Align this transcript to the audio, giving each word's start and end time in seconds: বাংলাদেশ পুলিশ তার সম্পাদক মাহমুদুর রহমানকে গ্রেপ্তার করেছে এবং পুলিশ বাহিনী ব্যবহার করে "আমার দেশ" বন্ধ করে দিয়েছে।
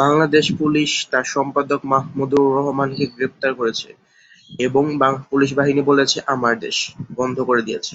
বাংলাদেশ 0.00 0.46
পুলিশ 0.60 0.90
তার 1.10 1.24
সম্পাদক 1.34 1.80
মাহমুদুর 1.92 2.46
রহমানকে 2.56 3.04
গ্রেপ্তার 3.14 3.52
করেছে 3.54 3.88
এবং 4.60 4.82
পুলিশ 5.30 5.50
বাহিনী 5.58 5.80
ব্যবহার 5.80 6.06
করে 6.08 6.30
"আমার 6.34 6.54
দেশ" 6.64 6.76
বন্ধ 7.18 7.36
করে 7.48 7.62
দিয়েছে। 7.62 7.94